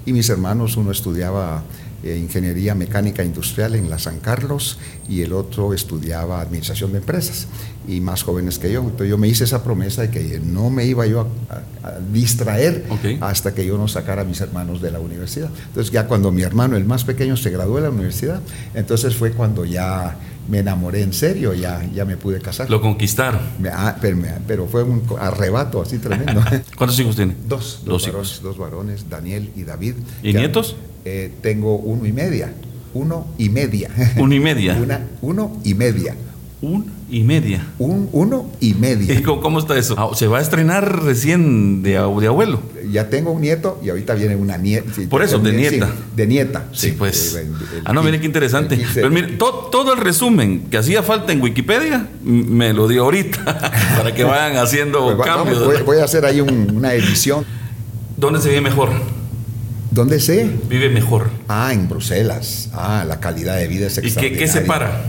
y 0.06 0.14
mis 0.14 0.30
hermanos, 0.30 0.76
uno 0.76 0.92
estudiaba 0.92 1.64
eh, 2.04 2.18
ingeniería 2.18 2.76
mecánica 2.76 3.24
industrial 3.24 3.76
en 3.76 3.90
la 3.90 3.98
San 3.98 4.20
Carlos 4.20 4.78
y 5.08 5.22
el 5.22 5.32
otro 5.32 5.74
estudiaba 5.74 6.42
administración 6.42 6.92
de 6.92 6.98
empresas 6.98 7.48
y 7.88 8.02
más 8.02 8.24
jóvenes 8.24 8.60
que 8.60 8.72
yo. 8.72 8.82
Entonces 8.82 9.10
yo 9.10 9.18
me 9.18 9.28
hice 9.28 9.46
esa 9.46 9.64
promesa 9.64 10.02
de 10.02 10.10
que 10.10 10.40
no 10.40 10.70
me 10.70 10.86
iba 10.86 11.06
yo 11.06 11.28
a, 11.50 12.00
distraer 12.12 12.86
hasta 13.22 13.54
que 13.54 13.66
yo 13.66 13.78
no 13.78 13.88
sacara 13.88 14.24
a 14.24 14.26
mis 14.26 14.42
hermanos 14.42 14.82
de 14.82 14.92
la 14.92 15.00
universidad. 15.00 15.50
Entonces 15.68 15.92
ya 15.92 16.08
cuando 16.08 16.32
mi 16.32 16.42
hermano, 16.42 16.76
el 16.76 16.86
más 16.86 17.04
pequeño, 17.04 17.38
se 17.38 17.50
graduó 17.52 17.78
de 17.78 17.84
la 17.84 17.90
universidad, 17.90 18.42
entonces 18.74 19.16
fue 19.16 19.32
cuando 19.32 19.66
ya 19.66 20.18
me 20.50 20.60
enamoré 20.60 21.02
en 21.02 21.14
serio, 21.14 21.54
ya, 21.54 21.86
ya 21.94 22.06
me 22.06 22.18
pude 22.18 22.40
casar. 22.42 22.70
Lo 22.70 22.82
conquistaron. 22.82 23.40
Ah, 23.72 23.96
pero, 24.48 24.68
fue 24.68 24.84
un 24.84 25.04
arrebato 25.20 25.82
así 25.82 26.00
tremendo. 26.00 26.44
¿Cuántos 26.78 27.00
hijos 27.00 27.16
tiene? 27.16 27.36
Dos, 27.48 27.82
dos, 27.86 28.06
varones, 28.06 28.42
dos 28.42 28.58
varones, 28.58 29.10
Daniel 29.10 29.52
y 29.56 29.64
David. 29.64 29.96
¿Y 30.22 30.34
nietos? 30.34 30.76
Eh, 31.06 31.32
tengo 31.42 31.78
uno 31.78 32.06
y 32.06 32.14
media. 32.14 32.54
Uno 32.94 33.28
y 33.38 33.50
media. 33.50 33.90
Uno 34.18 34.36
y 34.36 34.40
media. 34.40 34.78
Una, 34.80 35.02
uno 35.22 35.60
y 35.64 35.74
media. 35.74 36.16
Un 36.62 36.86
y 37.10 37.24
media. 37.24 37.68
Un, 37.78 38.10
uno 38.12 38.50
y 38.60 38.74
media. 38.74 39.22
cómo, 39.42 39.60
está 39.60 39.78
eso? 39.78 39.96
Ah, 39.98 40.16
¿Se 40.16 40.28
va 40.28 40.40
a 40.40 40.42
estrenar 40.42 41.04
recién 41.04 41.84
de, 41.84 41.92
de, 41.92 41.98
abuelo? 41.98 42.62
Ya 42.92 43.10
tengo 43.10 43.32
un 43.32 43.42
nieto 43.42 43.80
y 43.84 43.90
ahorita 43.90 44.16
viene 44.16 44.36
una 44.36 44.58
nieta. 44.58 44.90
Por 45.10 45.22
eso, 45.22 45.40
de 45.40 45.52
nieta. 45.52 45.90
de 46.16 46.28
nieta. 46.28 46.66
Sí, 46.72 46.92
pues. 46.98 47.40
ah, 47.86 47.94
no, 47.94 48.02
mire 48.02 48.20
qué 48.20 48.26
interesante. 48.26 48.80
Pero 48.94 49.12
mire, 49.12 49.34
todo, 49.38 49.94
el 49.94 50.00
resumen 50.00 50.68
que 50.72 50.78
hacía 50.78 51.04
falta 51.04 51.34
en 51.34 51.42
Wikipedia 51.42 52.08
me 52.24 52.74
lo 52.74 52.88
dio 52.88 53.04
ahorita 53.04 53.44
para 53.98 54.14
que 54.14 54.24
vayan 54.24 54.58
haciendo 54.58 55.16
pues 55.16 55.28
cambios. 55.28 55.86
voy, 55.86 55.98
a 55.98 56.06
hacer 56.06 56.26
ahí 56.26 56.42
una 56.42 56.94
edición. 56.94 57.46
¿Dónde 58.18 58.40
se 58.40 58.50
ve 58.50 58.62
mejor? 58.62 58.90
¿Dónde 59.94 60.20
se? 60.20 60.50
Vive 60.68 60.90
mejor. 60.90 61.30
Ah, 61.48 61.72
en 61.72 61.88
Bruselas. 61.88 62.70
Ah, 62.74 63.06
la 63.08 63.20
calidad 63.20 63.58
de 63.58 63.68
vida 63.68 63.86
es 63.86 64.00
extraordinaria. 64.00 64.30
¿Y 64.30 64.40
qué, 64.40 64.46
qué 64.46 64.48
separa? 64.48 65.04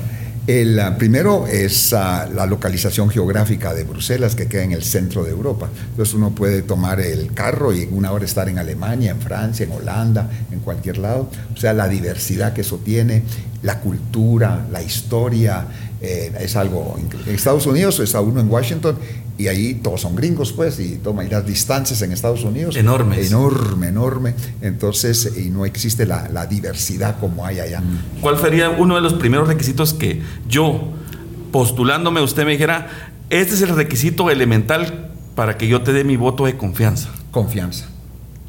El 0.46 0.78
ah, 0.78 0.98
primero 0.98 1.46
es 1.46 1.94
ah, 1.94 2.28
la 2.30 2.44
localización 2.44 3.08
geográfica 3.08 3.72
de 3.72 3.84
Bruselas, 3.84 4.34
que 4.34 4.46
queda 4.46 4.62
en 4.62 4.72
el 4.72 4.82
centro 4.82 5.24
de 5.24 5.30
Europa. 5.30 5.70
Entonces 5.88 6.14
uno 6.14 6.34
puede 6.34 6.60
tomar 6.60 7.00
el 7.00 7.32
carro 7.32 7.72
y 7.72 7.84
en 7.84 7.96
una 7.96 8.12
hora 8.12 8.26
estar 8.26 8.46
en 8.50 8.58
Alemania, 8.58 9.12
en 9.12 9.22
Francia, 9.22 9.64
en 9.64 9.72
Holanda, 9.72 10.28
en 10.52 10.60
cualquier 10.60 10.98
lado. 10.98 11.30
O 11.54 11.56
sea, 11.56 11.72
la 11.72 11.88
diversidad 11.88 12.52
que 12.52 12.60
eso 12.60 12.76
tiene, 12.76 13.22
la 13.64 13.80
cultura, 13.80 14.66
la 14.70 14.82
historia, 14.82 15.66
eh, 16.00 16.32
es 16.38 16.54
algo. 16.54 16.96
En 17.26 17.34
Estados 17.34 17.66
Unidos 17.66 17.98
está 17.98 18.20
uno 18.20 18.40
en 18.40 18.50
Washington 18.50 18.96
y 19.38 19.48
ahí 19.48 19.74
todos 19.76 20.02
son 20.02 20.14
gringos, 20.14 20.52
pues, 20.52 20.78
y 20.78 20.96
toma, 20.96 21.24
y 21.24 21.30
las 21.30 21.46
distancias 21.46 22.00
en 22.02 22.12
Estados 22.12 22.44
Unidos. 22.44 22.76
Enormes. 22.76 23.26
Enorme, 23.26 23.88
enorme. 23.88 24.34
Entonces, 24.60 25.32
y 25.38 25.48
no 25.48 25.64
existe 25.64 26.04
la, 26.04 26.28
la, 26.28 26.46
diversidad 26.46 27.18
como 27.18 27.46
hay 27.46 27.60
allá. 27.60 27.82
¿Cuál 28.20 28.38
sería 28.38 28.68
uno 28.68 28.96
de 28.96 29.00
los 29.00 29.14
primeros 29.14 29.48
requisitos 29.48 29.94
que 29.94 30.20
yo, 30.46 30.92
postulándome, 31.50 32.20
usted 32.20 32.44
me 32.44 32.52
dijera, 32.52 33.14
este 33.30 33.54
es 33.54 33.62
el 33.62 33.70
requisito 33.70 34.30
elemental 34.30 35.10
para 35.34 35.56
que 35.56 35.68
yo 35.68 35.82
te 35.82 35.94
dé 35.94 36.04
mi 36.04 36.16
voto 36.16 36.44
de 36.44 36.58
confianza? 36.58 37.08
Confianza. 37.30 37.86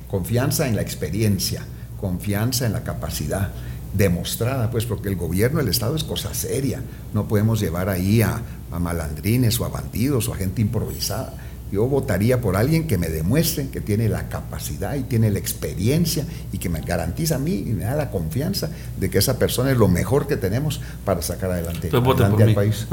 Confianza 0.09 0.67
en 0.67 0.75
la 0.75 0.81
experiencia, 0.81 1.63
confianza 2.01 2.65
en 2.65 2.73
la 2.73 2.83
capacidad 2.83 3.51
demostrada, 3.95 4.69
pues 4.71 4.85
porque 4.85 5.09
el 5.09 5.15
gobierno, 5.15 5.59
el 5.59 5.67
Estado 5.67 5.95
es 5.95 6.03
cosa 6.03 6.33
seria. 6.33 6.81
No 7.13 7.27
podemos 7.27 7.59
llevar 7.59 7.89
ahí 7.89 8.21
a, 8.21 8.41
a 8.71 8.79
malandrines 8.79 9.59
o 9.59 9.65
a 9.65 9.69
bandidos 9.69 10.27
o 10.27 10.33
a 10.33 10.37
gente 10.37 10.61
improvisada. 10.61 11.33
Yo 11.71 11.87
votaría 11.87 12.41
por 12.41 12.55
alguien 12.55 12.87
que 12.87 12.97
me 12.97 13.09
demuestre 13.09 13.69
que 13.69 13.81
tiene 13.81 14.07
la 14.07 14.29
capacidad 14.29 14.95
y 14.95 15.03
tiene 15.03 15.31
la 15.31 15.39
experiencia 15.39 16.25
y 16.51 16.57
que 16.57 16.69
me 16.69 16.81
garantiza 16.81 17.35
a 17.35 17.39
mí 17.39 17.65
y 17.67 17.73
me 17.73 17.83
da 17.83 17.95
la 17.95 18.11
confianza 18.11 18.69
de 18.97 19.09
que 19.09 19.17
esa 19.17 19.39
persona 19.39 19.71
es 19.71 19.77
lo 19.77 19.87
mejor 19.87 20.27
que 20.27 20.37
tenemos 20.37 20.79
para 21.03 21.21
sacar 21.21 21.51
adelante, 21.51 21.89
adelante 21.91 22.43
al 22.43 22.53
país. 22.53 22.87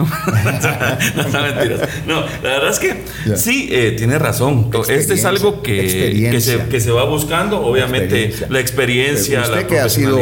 no, 2.07 2.21
la 2.21 2.41
verdad 2.43 2.71
es 2.71 2.79
que 2.79 3.03
sí, 3.37 3.69
eh, 3.71 3.95
tiene 3.97 4.19
razón. 4.19 4.71
Este 4.89 5.15
es 5.15 5.25
algo 5.25 5.63
que, 5.63 5.83
que 5.83 6.41
se, 6.41 6.67
que, 6.69 6.81
se, 6.81 6.91
va 6.91 7.05
buscando, 7.05 7.65
obviamente 7.65 8.35
la 8.49 8.61
experiencia, 8.61 9.43
usted 9.43 9.55
la 9.55 9.67
que 9.67 9.79
ha 9.79 9.89
sido, 9.89 10.17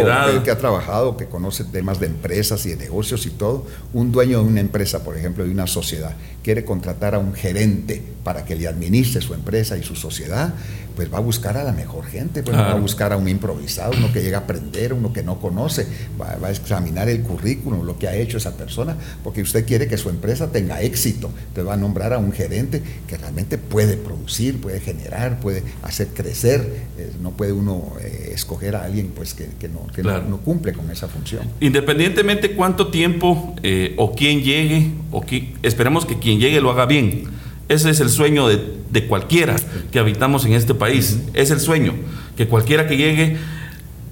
que 0.45 0.51
ha 0.51 0.59
trabajado, 0.59 1.17
que 1.17 1.27
conoce 1.27 1.65
temas 1.65 2.01
de 2.01 2.07
empresas 2.07 2.67
y 2.67 2.71
de 2.71 2.77
negocios 2.77 3.27
y 3.27 3.31
todo, 3.31 3.67
un 3.93 4.13
dueño 4.13 4.43
de 4.43 4.49
una 4.49 4.61
empresa, 4.61 5.05
por 5.05 5.17
ejemplo, 5.17 5.45
de 5.45 5.51
una 5.51 5.67
sociedad, 5.67 6.15
quiere 6.43 6.65
contratar 6.65 7.15
a 7.15 7.19
un 7.19 7.35
gerente 7.35 8.03
para 8.25 8.40
que 8.45 8.57
le 8.57 8.69
administre 8.69 9.21
su 9.21 9.35
empresa 9.35 9.77
y 9.77 9.83
su 9.83 9.97
sociedad, 9.97 10.55
pues 11.01 11.13
va 11.13 11.17
a 11.17 11.23
buscar 11.23 11.57
a 11.57 11.65
la 11.65 11.73
mejor 11.73 12.05
gente, 12.05 12.43
pues 12.43 12.55
va 12.57 12.73
a 12.73 12.75
buscar 12.75 13.13
a 13.13 13.17
un 13.17 13.29
improvisado, 13.29 13.93
uno 13.97 14.13
que 14.13 14.21
llega 14.23 14.39
a 14.39 14.41
aprender, 14.43 14.93
uno 14.93 15.13
que 15.13 15.23
no 15.23 15.41
conoce, 15.41 15.87
va, 16.21 16.37
a 16.47 16.51
examinar 16.51 17.09
el 17.09 17.23
currículum, 17.23 17.87
lo 17.87 17.99
que 17.99 18.07
ha 18.07 18.15
hecho 18.15 18.37
esa 18.37 18.57
persona, 18.57 18.97
porque 19.25 19.41
usted 19.41 19.65
quiere 19.65 19.89
que 19.89 19.97
su 19.97 20.11
empresa 20.11 20.53
tenga 20.53 20.83
éxito, 20.83 21.31
entonces 21.49 21.67
va 21.67 21.75
a 21.75 21.77
nombrar 21.77 22.13
a 22.13 22.19
un 22.19 22.33
gerente 22.33 22.83
que 23.07 23.17
realmente 23.17 23.57
puede 23.57 23.97
producir, 23.97 24.61
puede 24.61 24.81
generar, 24.81 25.41
puede 25.41 25.63
hacer 25.83 26.09
crecer, 26.09 26.85
eh, 26.99 27.13
no 27.23 27.31
puede 27.31 27.53
uno 27.53 27.95
eh, 28.03 28.33
escoger 28.35 28.77
a 28.77 28.85
alguien 28.85 29.13
pues 29.15 29.33
que, 29.33 29.47
no, 29.69 29.87
que 29.95 30.03
no, 30.03 30.37
cumple 30.39 30.73
con 30.73 30.91
esa 30.91 31.09
función. 31.09 31.49
Independientemente 31.61 32.55
cuánto 32.55 32.89
tiempo 32.89 33.55
eh, 33.63 33.95
o 33.97 34.15
quién 34.15 34.43
llegue, 34.43 34.91
o 35.13 35.25
esperemos 35.63 36.05
que 36.05 36.19
quien 36.19 36.39
llegue 36.39 36.61
lo 36.61 36.71
haga 36.71 36.87
bien 36.87 37.40
ese 37.71 37.91
es 37.91 38.01
el 38.01 38.11
sueño 38.11 38.49
de, 38.49 39.07
cualquiera 39.07 39.55
que 39.93 40.01
habitamos 40.01 40.45
en 40.45 40.55
este 40.55 40.75
país. 40.75 41.21
Es 41.35 41.53
el 41.53 41.61
sueño, 41.61 41.95
que 42.37 42.49
cualquiera 42.49 42.89
que 42.89 42.97
llegue 42.97 43.37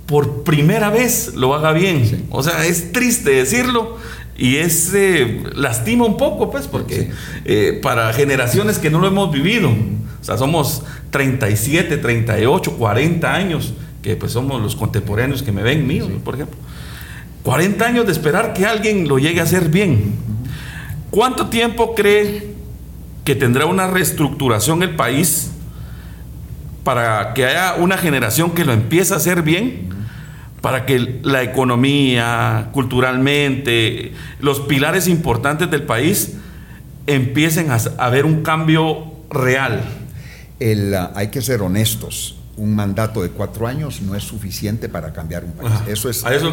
por 0.06 0.44
primera 0.44 0.90
vez 0.90 1.34
lo 1.34 1.52
haga 1.56 1.72
bien. 1.72 2.28
O 2.30 2.44
sea, 2.44 2.64
es 2.66 2.92
triste 2.92 3.30
decirlo 3.30 3.96
y 4.36 4.58
es 4.58 4.94
eh, 4.94 5.42
lastima 5.56 6.04
un 6.04 6.16
poco, 6.16 6.52
pues, 6.52 6.68
porque 6.68 7.10
eh, 7.44 7.80
para 7.82 8.12
generaciones 8.12 8.78
que 8.78 8.90
no 8.90 9.00
lo 9.00 9.08
hemos 9.08 9.32
vivido, 9.32 9.70
o 9.70 10.24
sea, 10.24 10.38
somos 10.38 10.84
37, 11.10 11.96
38, 11.96 12.76
40 12.76 13.34
años, 13.34 13.74
que 14.02 14.14
pues 14.14 14.30
somos 14.30 14.62
los 14.62 14.76
contemporáneos 14.76 15.42
que 15.42 15.50
me 15.50 15.64
ven 15.64 15.84
míos, 15.84 16.08
por 16.24 16.36
ejemplo. 16.36 16.56
40 17.42 17.84
años 17.84 18.06
de 18.06 18.12
esperar 18.12 18.52
que 18.52 18.66
alguien 18.66 19.08
lo 19.08 19.18
llegue 19.18 19.40
a 19.40 19.42
hacer 19.42 19.68
bien. 19.68 20.14
¿Cuánto 21.10 21.48
tiempo 21.48 21.96
cree 21.96 22.57
que 23.28 23.34
tendrá 23.34 23.66
una 23.66 23.86
reestructuración 23.86 24.82
el 24.82 24.96
país 24.96 25.50
para 26.82 27.34
que 27.34 27.44
haya 27.44 27.74
una 27.74 27.98
generación 27.98 28.52
que 28.52 28.64
lo 28.64 28.72
empiece 28.72 29.12
a 29.12 29.18
hacer 29.18 29.42
bien, 29.42 29.90
para 30.62 30.86
que 30.86 31.20
la 31.22 31.42
economía, 31.42 32.70
culturalmente, 32.72 34.14
los 34.40 34.60
pilares 34.60 35.08
importantes 35.08 35.70
del 35.70 35.82
país 35.82 36.36
empiecen 37.06 37.68
a, 37.70 38.08
ver 38.08 38.24
un 38.24 38.42
cambio 38.42 39.12
real. 39.28 39.82
Ah, 40.96 41.12
hay 41.14 41.28
que 41.28 41.42
ser 41.42 41.60
honestos 41.60 42.37
un 42.58 42.74
mandato 42.74 43.22
de 43.22 43.30
cuatro 43.30 43.66
años 43.66 44.02
no 44.02 44.16
es 44.16 44.24
suficiente 44.24 44.88
para 44.88 45.12
cambiar 45.12 45.44
un 45.44 45.52
país. 45.52 45.72
Eso 45.86 46.10
es, 46.10 46.24
eso, 46.24 46.52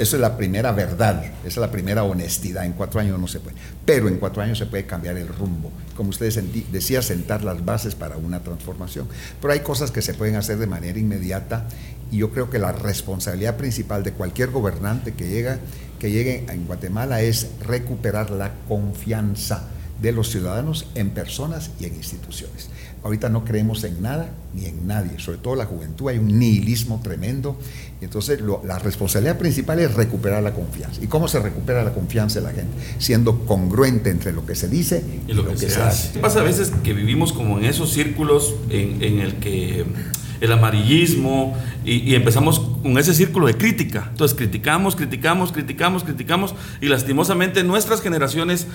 es 0.00 0.12
la 0.14 0.36
primera 0.36 0.72
verdad, 0.72 1.22
esa 1.22 1.46
es 1.46 1.56
la 1.58 1.70
primera 1.70 2.02
honestidad. 2.02 2.64
En 2.64 2.72
cuatro 2.72 2.98
años 2.98 3.20
no 3.20 3.28
se 3.28 3.38
puede, 3.38 3.56
pero 3.84 4.08
en 4.08 4.16
cuatro 4.16 4.42
años 4.42 4.58
se 4.58 4.66
puede 4.66 4.86
cambiar 4.86 5.18
el 5.18 5.28
rumbo. 5.28 5.70
Como 5.94 6.10
ustedes 6.10 6.42
decía, 6.72 7.02
sentar 7.02 7.44
las 7.44 7.64
bases 7.64 7.94
para 7.94 8.16
una 8.16 8.40
transformación. 8.40 9.06
Pero 9.40 9.52
hay 9.52 9.60
cosas 9.60 9.90
que 9.90 10.00
se 10.00 10.14
pueden 10.14 10.36
hacer 10.36 10.58
de 10.58 10.66
manera 10.66 10.98
inmediata 10.98 11.66
y 12.10 12.18
yo 12.18 12.30
creo 12.30 12.48
que 12.48 12.58
la 12.58 12.72
responsabilidad 12.72 13.56
principal 13.56 14.02
de 14.02 14.12
cualquier 14.12 14.50
gobernante 14.50 15.12
que 15.12 15.28
llega, 15.28 15.58
que 15.98 16.10
llegue 16.10 16.46
en 16.48 16.66
Guatemala 16.66 17.20
es 17.20 17.50
recuperar 17.60 18.30
la 18.30 18.52
confianza 18.66 19.68
de 20.00 20.12
los 20.12 20.30
ciudadanos 20.30 20.86
en 20.94 21.10
personas 21.10 21.70
y 21.80 21.86
en 21.86 21.96
instituciones. 21.96 22.70
Ahorita 23.04 23.28
no 23.28 23.44
creemos 23.44 23.84
en 23.84 24.02
nada 24.02 24.30
ni 24.54 24.64
en 24.66 24.86
nadie, 24.86 25.18
sobre 25.18 25.38
todo 25.38 25.54
la 25.54 25.66
juventud, 25.66 26.08
hay 26.08 26.18
un 26.18 26.38
nihilismo 26.38 27.00
tremendo. 27.02 27.56
Entonces, 28.00 28.40
la 28.64 28.78
responsabilidad 28.78 29.38
principal 29.38 29.78
es 29.80 29.94
recuperar 29.94 30.42
la 30.42 30.54
confianza. 30.54 31.02
¿Y 31.02 31.06
cómo 31.06 31.28
se 31.28 31.40
recupera 31.40 31.82
la 31.84 31.92
confianza 31.92 32.40
de 32.40 32.46
la 32.46 32.52
gente? 32.52 32.72
Siendo 32.98 33.40
congruente 33.46 34.10
entre 34.10 34.32
lo 34.32 34.46
que 34.46 34.54
se 34.54 34.68
dice 34.68 35.04
y 35.26 35.32
lo, 35.32 35.46
que, 35.46 35.56
se, 35.56 35.80
hace. 35.80 36.12
¿Qué 36.12 36.20
pasa 36.20 36.40
a 36.40 36.44
veces 36.44 36.72
que 36.82 36.92
vivimos 36.92 37.32
como 37.32 37.58
en 37.58 37.64
esos 37.64 37.92
círculos 37.92 38.54
en, 38.70 39.02
en 39.02 39.20
el 39.20 39.34
que 39.36 39.84
el 40.40 40.52
amarillismo 40.52 41.56
y, 41.84 42.14
empezamos 42.14 42.60
con 42.88 42.96
ese 42.96 43.12
círculo 43.12 43.46
de 43.46 43.58
crítica. 43.58 44.06
Entonces 44.08 44.34
criticamos, 44.34 44.96
criticamos, 44.96 45.52
criticamos, 45.52 46.04
criticamos 46.04 46.54
y 46.80 46.86
lastimosamente 46.86 47.62
nuestras 47.62 48.00
generaciones 48.00 48.66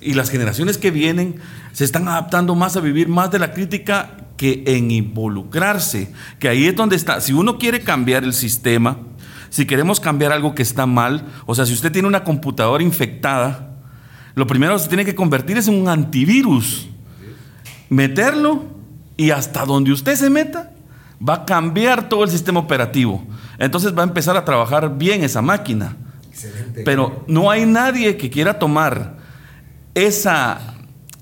y 0.00 0.14
las 0.14 0.30
generaciones 0.30 0.78
que 0.78 0.90
vienen 0.90 1.34
se 1.72 1.84
están 1.84 2.08
adaptando 2.08 2.54
más 2.54 2.78
a 2.78 2.80
vivir 2.80 3.08
más 3.08 3.30
de 3.30 3.38
la 3.38 3.52
crítica 3.52 4.16
que 4.38 4.62
en 4.66 4.90
involucrarse, 4.90 6.10
que 6.38 6.48
ahí 6.48 6.64
es 6.64 6.74
donde 6.74 6.96
está. 6.96 7.20
Si 7.20 7.34
uno 7.34 7.58
quiere 7.58 7.80
cambiar 7.80 8.24
el 8.24 8.32
sistema, 8.32 8.96
si 9.50 9.66
queremos 9.66 10.00
cambiar 10.00 10.32
algo 10.32 10.54
que 10.54 10.62
está 10.62 10.86
mal, 10.86 11.26
o 11.44 11.54
sea, 11.54 11.66
si 11.66 11.74
usted 11.74 11.92
tiene 11.92 12.08
una 12.08 12.24
computadora 12.24 12.82
infectada, 12.82 13.76
lo 14.34 14.46
primero 14.46 14.72
que 14.72 14.78
se 14.78 14.88
tiene 14.88 15.04
que 15.04 15.14
convertir 15.14 15.58
es 15.58 15.68
en 15.68 15.74
un 15.74 15.88
antivirus, 15.88 16.88
meterlo 17.90 18.64
y 19.18 19.28
hasta 19.28 19.66
donde 19.66 19.92
usted 19.92 20.14
se 20.16 20.30
meta, 20.30 20.70
va 21.20 21.34
a 21.34 21.44
cambiar 21.44 22.08
todo 22.08 22.24
el 22.24 22.30
sistema 22.30 22.60
operativo. 22.60 23.22
Entonces 23.62 23.96
va 23.96 24.02
a 24.02 24.06
empezar 24.06 24.36
a 24.36 24.44
trabajar 24.44 24.98
bien 24.98 25.22
esa 25.22 25.40
máquina. 25.40 25.96
Pero 26.84 27.24
no 27.28 27.48
hay 27.48 27.64
nadie 27.64 28.16
que 28.16 28.28
quiera 28.28 28.58
tomar 28.58 29.18
esa, 29.94 30.74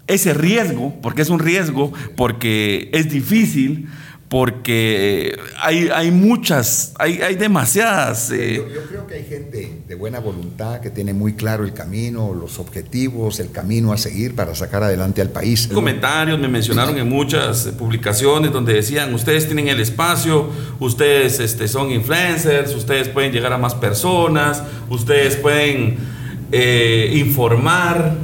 ese 0.06 0.32
riesgo, 0.32 0.94
porque 1.02 1.20
es 1.20 1.28
un 1.28 1.38
riesgo, 1.38 1.92
porque 2.16 2.88
es 2.94 3.10
difícil, 3.10 3.90
porque 4.30 5.36
hay, 5.60 5.88
hay 5.92 6.12
muchas, 6.12 6.94
hay, 7.00 7.20
hay 7.20 7.34
demasiadas. 7.34 8.30
Eh, 8.30 8.64
yo, 8.72 8.82
creo 8.88 9.06
que 9.08 9.14
hay 9.14 9.24
gente 9.24 9.82
de 9.88 9.94
buena 9.96 10.20
voluntad 10.20 10.80
que 10.80 10.88
tiene 10.88 11.12
muy 11.12 11.32
claro 11.32 11.64
el 11.64 11.74
camino, 11.74 12.32
los 12.32 12.60
objetivos, 12.60 13.40
el 13.40 13.50
camino 13.50 13.92
a 13.92 13.96
seguir 13.96 14.36
para 14.36 14.54
sacar 14.54 14.84
adelante 14.84 15.20
al 15.20 15.30
país. 15.30 15.66
Comentarios 15.66 16.38
me 16.38 16.46
mencionaron 16.46 16.96
en 16.96 17.08
muchas 17.08 17.70
publicaciones 17.76 18.52
donde 18.52 18.72
decían, 18.72 19.12
ustedes 19.12 19.46
tienen 19.46 19.66
el 19.66 19.80
espacio, 19.80 20.48
ustedes 20.78 21.40
este, 21.40 21.66
son 21.66 21.90
influencers, 21.90 22.72
ustedes 22.76 23.08
pueden 23.08 23.32
llegar 23.32 23.52
a 23.52 23.58
más 23.58 23.74
personas, 23.74 24.62
ustedes 24.88 25.36
pueden... 25.36 26.20
Eh, 26.52 27.12
informar, 27.14 28.16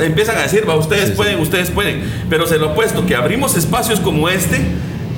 empiezan 0.00 0.38
a 0.38 0.42
decir, 0.42 0.64
va, 0.68 0.76
ustedes 0.76 1.10
pueden, 1.10 1.40
ustedes 1.40 1.68
pueden, 1.72 2.00
pero 2.30 2.46
se 2.46 2.58
lo 2.58 2.70
opuesto, 2.70 3.04
que 3.04 3.16
abrimos 3.16 3.56
espacios 3.56 3.98
como 3.98 4.28
este, 4.28 4.60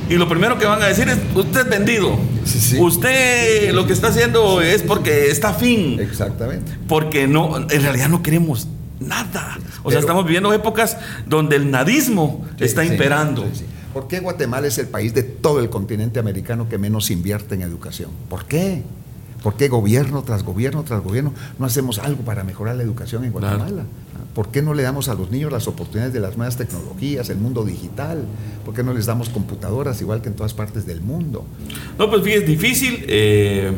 y 0.08 0.14
lo 0.14 0.28
primero 0.28 0.58
que 0.58 0.66
van 0.66 0.82
a 0.82 0.86
decir 0.86 1.08
es, 1.08 1.18
usted 1.34 1.60
es 1.60 1.68
vendido. 1.68 2.18
Usted 2.78 3.72
lo 3.72 3.86
que 3.86 3.92
está 3.92 4.08
haciendo 4.08 4.60
es 4.60 4.82
porque 4.82 5.30
está 5.30 5.52
fin. 5.52 5.98
Exactamente. 6.00 6.72
Porque 6.86 7.26
no, 7.26 7.56
en 7.56 7.82
realidad 7.82 8.08
no 8.08 8.22
queremos 8.22 8.68
nada. 9.00 9.58
O 9.82 9.90
sea, 9.90 10.00
estamos 10.00 10.24
viviendo 10.24 10.52
épocas 10.52 10.96
donde 11.26 11.56
el 11.56 11.70
nadismo 11.70 12.46
está 12.58 12.84
imperando. 12.84 13.46
¿Por 13.92 14.06
qué 14.06 14.20
Guatemala 14.20 14.66
es 14.66 14.78
el 14.78 14.88
país 14.88 15.14
de 15.14 15.22
todo 15.22 15.60
el 15.60 15.70
continente 15.70 16.20
americano 16.20 16.68
que 16.68 16.78
menos 16.78 17.10
invierte 17.10 17.54
en 17.54 17.62
educación? 17.62 18.10
¿Por 18.28 18.44
qué? 18.44 18.82
¿Por 19.42 19.54
qué 19.54 19.68
gobierno 19.68 20.22
tras 20.22 20.42
gobierno 20.42 20.82
tras 20.82 21.00
gobierno 21.00 21.32
no 21.58 21.66
hacemos 21.66 21.98
algo 21.98 22.22
para 22.22 22.44
mejorar 22.44 22.76
la 22.76 22.82
educación 22.82 23.24
en 23.24 23.32
Guatemala? 23.32 23.84
¿Por 24.34 24.50
qué 24.50 24.62
no 24.62 24.74
le 24.74 24.82
damos 24.82 25.08
a 25.08 25.14
los 25.14 25.30
niños 25.30 25.50
las 25.50 25.66
oportunidades 25.66 26.12
de 26.12 26.20
las 26.20 26.36
nuevas 26.36 26.56
tecnologías, 26.56 27.28
el 27.30 27.38
mundo 27.38 27.64
digital? 27.64 28.24
¿Por 28.64 28.74
qué 28.74 28.82
no 28.82 28.92
les 28.94 29.06
damos 29.06 29.28
computadoras 29.28 30.00
igual 30.00 30.22
que 30.22 30.28
en 30.28 30.36
todas 30.36 30.54
partes 30.54 30.86
del 30.86 31.00
mundo? 31.00 31.44
No, 31.98 32.08
pues 32.08 32.24
es 32.26 32.46
difícil. 32.46 33.04
Eh, 33.08 33.72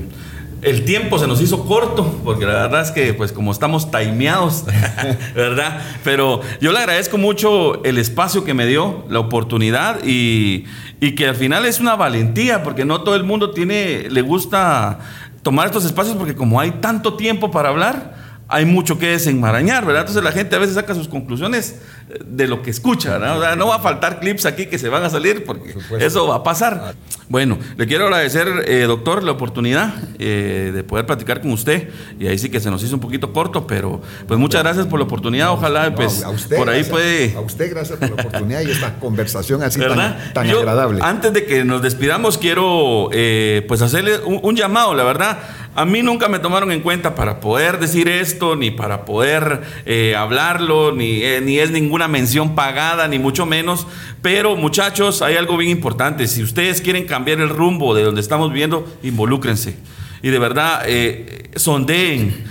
el 0.62 0.84
tiempo 0.84 1.18
se 1.18 1.26
nos 1.26 1.40
hizo 1.40 1.64
corto, 1.64 2.20
porque 2.22 2.44
la 2.44 2.52
verdad 2.52 2.82
es 2.82 2.90
que, 2.90 3.14
pues, 3.14 3.32
como 3.32 3.50
estamos 3.52 3.90
timeados, 3.90 4.64
¿verdad? 5.34 5.80
Pero 6.04 6.42
yo 6.60 6.72
le 6.72 6.78
agradezco 6.78 7.16
mucho 7.16 7.82
el 7.84 7.96
espacio 7.96 8.44
que 8.44 8.52
me 8.52 8.66
dio, 8.66 9.04
la 9.08 9.20
oportunidad 9.20 10.04
y, 10.04 10.66
y 11.00 11.14
que 11.14 11.28
al 11.28 11.36
final 11.36 11.64
es 11.64 11.80
una 11.80 11.96
valentía, 11.96 12.62
porque 12.62 12.84
no 12.84 13.02
todo 13.02 13.14
el 13.14 13.24
mundo 13.24 13.52
tiene, 13.52 14.10
le 14.10 14.20
gusta 14.20 14.98
tomar 15.42 15.66
estos 15.66 15.86
espacios, 15.86 16.16
porque 16.16 16.34
como 16.34 16.60
hay 16.60 16.72
tanto 16.72 17.14
tiempo 17.14 17.50
para 17.50 17.70
hablar, 17.70 18.19
hay 18.50 18.64
mucho 18.64 18.98
que 18.98 19.06
desenmarañar, 19.06 19.86
¿verdad? 19.86 20.02
Entonces 20.02 20.24
la 20.24 20.32
gente 20.32 20.56
a 20.56 20.58
veces 20.58 20.74
saca 20.74 20.94
sus 20.94 21.08
conclusiones 21.08 21.76
eh, 22.08 22.18
de 22.26 22.48
lo 22.48 22.62
que 22.62 22.70
escucha, 22.70 23.12
¿verdad? 23.12 23.38
O 23.38 23.40
sea, 23.40 23.56
no 23.56 23.68
va 23.68 23.76
a 23.76 23.78
faltar 23.78 24.18
clips 24.18 24.44
aquí 24.44 24.66
que 24.66 24.78
se 24.78 24.88
van 24.88 25.04
a 25.04 25.10
salir 25.10 25.44
porque 25.44 25.74
eso 26.00 26.26
va 26.26 26.36
a 26.36 26.42
pasar. 26.42 26.94
Bueno, 27.28 27.58
le 27.76 27.86
quiero 27.86 28.06
agradecer, 28.06 28.48
eh, 28.66 28.82
doctor, 28.88 29.22
la 29.22 29.30
oportunidad 29.30 29.94
eh, 30.18 30.72
de 30.74 30.82
poder 30.82 31.06
platicar 31.06 31.40
con 31.40 31.52
usted. 31.52 31.90
Y 32.18 32.26
ahí 32.26 32.38
sí 32.38 32.50
que 32.50 32.58
se 32.58 32.72
nos 32.72 32.82
hizo 32.82 32.96
un 32.96 33.00
poquito 33.00 33.32
corto, 33.32 33.68
pero 33.68 34.02
pues 34.26 34.38
muchas 34.40 34.64
gracias 34.64 34.86
por 34.86 34.98
la 34.98 35.04
oportunidad. 35.04 35.52
Ojalá, 35.52 35.94
pues, 35.94 36.24
a 36.24 36.30
usted, 36.30 36.56
por 36.56 36.68
ahí 36.68 36.78
gracias, 36.78 36.90
puede... 36.90 37.34
A 37.36 37.40
usted 37.40 37.70
gracias 37.70 37.98
por 38.00 38.08
la 38.08 38.14
oportunidad 38.16 38.62
y 38.62 38.70
esta 38.72 38.98
conversación 38.98 39.62
así 39.62 39.78
¿verdad? 39.78 40.18
tan, 40.18 40.32
tan 40.32 40.46
Yo, 40.48 40.58
agradable. 40.58 41.00
Antes 41.04 41.32
de 41.32 41.44
que 41.44 41.64
nos 41.64 41.82
despidamos, 41.82 42.36
quiero 42.36 43.10
eh, 43.12 43.64
pues 43.68 43.80
hacerle 43.80 44.18
un, 44.24 44.40
un 44.42 44.56
llamado, 44.56 44.92
la 44.94 45.04
verdad. 45.04 45.38
A 45.76 45.84
mí 45.84 46.02
nunca 46.02 46.28
me 46.28 46.40
tomaron 46.40 46.72
en 46.72 46.80
cuenta 46.80 47.14
para 47.14 47.38
poder 47.38 47.78
decir 47.78 48.08
esto, 48.08 48.56
ni 48.56 48.72
para 48.72 49.04
poder 49.04 49.62
eh, 49.86 50.16
hablarlo, 50.16 50.90
ni, 50.92 51.22
eh, 51.22 51.40
ni 51.40 51.58
es 51.60 51.70
ninguna 51.70 52.08
mención 52.08 52.56
pagada, 52.56 53.06
ni 53.06 53.20
mucho 53.20 53.46
menos. 53.46 53.86
Pero 54.20 54.56
muchachos, 54.56 55.22
hay 55.22 55.36
algo 55.36 55.56
bien 55.56 55.70
importante. 55.70 56.26
Si 56.26 56.42
ustedes 56.42 56.80
quieren 56.80 57.06
cambiar 57.06 57.40
el 57.40 57.48
rumbo 57.48 57.94
de 57.94 58.02
donde 58.02 58.20
estamos 58.20 58.48
viviendo, 58.50 58.84
involúcrense. 59.04 59.76
Y 60.22 60.30
de 60.30 60.38
verdad, 60.40 60.82
eh, 60.86 61.50
sondeen 61.54 62.44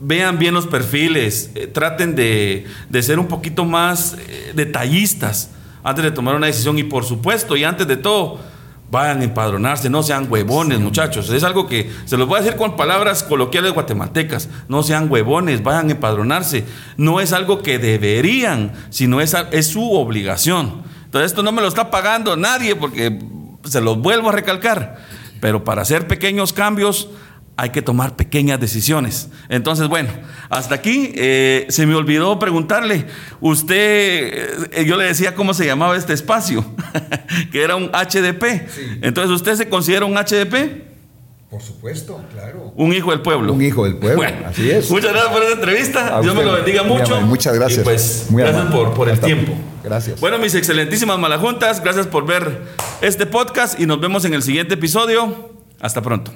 vean 0.00 0.38
bien 0.38 0.54
los 0.54 0.66
perfiles, 0.66 1.50
eh, 1.54 1.66
traten 1.66 2.16
de, 2.16 2.64
de 2.88 3.02
ser 3.02 3.18
un 3.18 3.28
poquito 3.28 3.66
más 3.66 4.16
detallistas 4.54 5.50
antes 5.82 6.02
de 6.02 6.10
tomar 6.10 6.34
una 6.34 6.46
decisión 6.46 6.78
y 6.78 6.84
por 6.84 7.04
supuesto, 7.04 7.56
y 7.56 7.64
antes 7.64 7.86
de 7.86 7.98
todo, 7.98 8.40
vayan 8.94 9.20
a 9.22 9.24
empadronarse, 9.24 9.90
no 9.90 10.04
sean 10.04 10.30
huevones 10.30 10.78
muchachos. 10.78 11.28
Es 11.30 11.42
algo 11.42 11.66
que 11.66 11.90
se 12.04 12.16
los 12.16 12.28
voy 12.28 12.38
a 12.38 12.42
decir 12.42 12.56
con 12.56 12.76
palabras 12.76 13.24
coloquiales 13.24 13.72
guatemaltecas, 13.74 14.48
no 14.68 14.84
sean 14.84 15.10
huevones, 15.10 15.64
vayan 15.64 15.88
a 15.88 15.92
empadronarse. 15.92 16.64
No 16.96 17.20
es 17.20 17.32
algo 17.32 17.60
que 17.60 17.80
deberían, 17.80 18.72
sino 18.90 19.20
es, 19.20 19.36
es 19.50 19.66
su 19.66 19.92
obligación. 19.92 20.84
Entonces 21.06 21.32
esto 21.32 21.42
no 21.42 21.50
me 21.50 21.60
lo 21.60 21.66
está 21.66 21.90
pagando 21.90 22.36
nadie 22.36 22.76
porque 22.76 23.18
se 23.64 23.80
los 23.80 23.98
vuelvo 23.98 24.28
a 24.28 24.32
recalcar. 24.32 24.98
Pero 25.40 25.64
para 25.64 25.82
hacer 25.82 26.06
pequeños 26.06 26.52
cambios 26.52 27.08
hay 27.56 27.70
que 27.70 27.82
tomar 27.82 28.16
pequeñas 28.16 28.58
decisiones. 28.60 29.28
Entonces, 29.48 29.88
bueno, 29.88 30.10
hasta 30.48 30.74
aquí 30.74 31.12
eh, 31.14 31.66
se 31.68 31.86
me 31.86 31.94
olvidó 31.94 32.38
preguntarle, 32.38 33.06
usted, 33.40 34.68
eh, 34.72 34.84
yo 34.86 34.96
le 34.96 35.04
decía 35.04 35.34
cómo 35.34 35.54
se 35.54 35.64
llamaba 35.66 35.96
este 35.96 36.12
espacio, 36.12 36.64
que 37.52 37.62
era 37.62 37.76
un 37.76 37.90
HDP. 37.92 39.02
Entonces, 39.02 39.30
¿usted 39.30 39.54
se 39.54 39.68
considera 39.68 40.04
un 40.04 40.14
HDP? 40.14 40.82
Por 41.48 41.62
supuesto, 41.62 42.20
claro. 42.32 42.72
Un 42.74 42.92
hijo 42.92 43.12
del 43.12 43.20
pueblo. 43.20 43.52
Un 43.52 43.62
hijo 43.62 43.84
del 43.84 43.96
pueblo, 43.98 44.16
Bueno, 44.16 44.38
así 44.48 44.68
es. 44.68 44.90
Muchas 44.90 45.12
gracias 45.12 45.32
por 45.32 45.42
esta 45.44 45.54
entrevista. 45.54 46.20
Dios 46.20 46.34
me 46.34 46.42
lo 46.42 46.52
bendiga 46.54 46.82
mucho. 46.82 47.04
amable. 47.04 47.26
Muchas 47.26 47.54
gracias. 47.54 47.80
Y 47.80 47.84
pues, 47.84 48.26
Muy 48.30 48.42
gracias 48.42 48.62
amable. 48.62 48.84
por, 48.86 48.94
por 48.94 49.08
el 49.08 49.20
tiempo. 49.20 49.52
Gracias. 49.84 50.18
Bueno, 50.18 50.38
mis 50.38 50.56
excelentísimas 50.56 51.16
malajuntas, 51.16 51.80
gracias 51.80 52.08
por 52.08 52.26
ver 52.26 52.62
este 53.02 53.26
podcast 53.26 53.78
y 53.78 53.86
nos 53.86 54.00
vemos 54.00 54.24
en 54.24 54.34
el 54.34 54.42
siguiente 54.42 54.74
episodio. 54.74 55.52
Hasta 55.80 56.02
pronto. 56.02 56.32